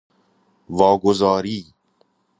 واگذاری 0.69 1.73